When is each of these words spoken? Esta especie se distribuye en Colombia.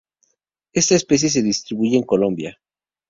Esta 0.73 0.95
especie 0.95 1.29
se 1.29 1.43
distribuye 1.43 1.95
en 1.95 2.01
Colombia. 2.03 2.59